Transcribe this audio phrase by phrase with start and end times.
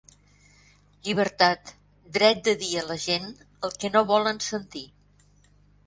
[1.07, 1.75] Llibertat:
[2.17, 4.87] dret de dir a la gent el que no volen sentir.